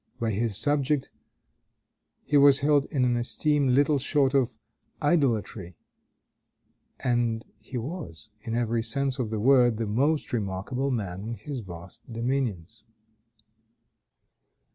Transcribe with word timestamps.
By 0.19 0.31
his 0.31 0.57
subjects 0.57 1.11
he 2.23 2.35
was 2.35 2.61
held 2.61 2.85
in 2.85 3.05
an 3.05 3.15
esteem 3.15 3.67
little 3.67 3.99
short 3.99 4.33
of 4.33 4.57
idolatry, 4.99 5.75
and 7.01 7.45
he 7.59 7.77
was, 7.77 8.29
in 8.41 8.55
every 8.55 8.81
sense 8.81 9.19
of 9.19 9.29
the 9.29 9.39
word, 9.39 9.77
the 9.77 9.85
most 9.85 10.33
remarkable 10.33 10.89
man 10.89 11.21
in 11.21 11.35
his 11.35 11.59
vast 11.59 12.11
dominions. 12.11 12.83